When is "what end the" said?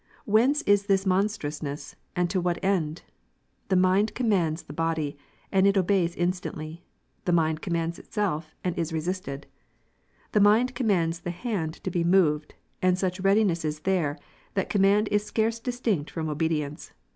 2.41-3.75